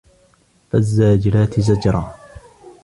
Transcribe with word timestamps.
فَالزَّاجِرَاتِ 0.71 1.59
زَجْرًا 1.59 2.15